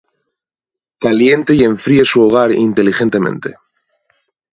Caliente 0.99 1.53
y 1.53 1.63
enfríe 1.63 2.05
su 2.05 2.23
hogar 2.23 2.51
inteligentemente 2.51 3.57